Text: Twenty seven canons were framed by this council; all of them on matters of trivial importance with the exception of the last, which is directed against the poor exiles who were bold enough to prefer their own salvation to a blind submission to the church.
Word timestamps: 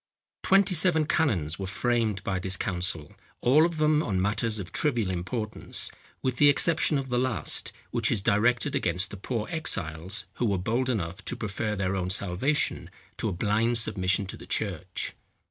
Twenty 0.41 0.73
seven 0.73 1.05
canons 1.05 1.59
were 1.59 1.67
framed 1.67 2.23
by 2.23 2.39
this 2.39 2.57
council; 2.57 3.11
all 3.41 3.67
of 3.67 3.77
them 3.77 4.01
on 4.01 4.19
matters 4.19 4.57
of 4.57 4.71
trivial 4.71 5.11
importance 5.11 5.91
with 6.23 6.37
the 6.37 6.49
exception 6.49 6.97
of 6.97 7.09
the 7.09 7.19
last, 7.19 7.71
which 7.91 8.11
is 8.11 8.23
directed 8.23 8.73
against 8.75 9.11
the 9.11 9.15
poor 9.17 9.47
exiles 9.51 10.25
who 10.37 10.47
were 10.47 10.57
bold 10.57 10.89
enough 10.89 11.23
to 11.25 11.35
prefer 11.35 11.75
their 11.75 11.95
own 11.95 12.09
salvation 12.09 12.89
to 13.17 13.29
a 13.29 13.33
blind 13.33 13.77
submission 13.77 14.25
to 14.25 14.37
the 14.37 14.47
church. 14.47 15.13